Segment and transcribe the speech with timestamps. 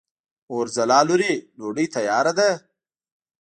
[0.53, 1.33] اورځلا لورې!
[1.59, 2.49] ډوډۍ تیاره ده؟